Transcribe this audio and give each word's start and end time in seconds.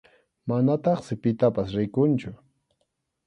Manataqsi 0.51 1.13
pitapas 1.23 1.69
rikunchu. 1.77 2.31